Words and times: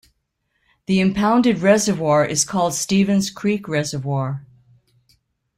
The 0.87 0.99
impounded 0.99 1.59
reservoir 1.59 2.25
is 2.25 2.43
called 2.43 2.73
Stephens 2.73 3.29
Creek 3.29 3.67
Reservoir. 3.67 4.43